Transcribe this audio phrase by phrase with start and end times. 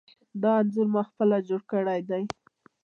[0.41, 2.23] دا انځور ما پخپله جوړ کړی دی.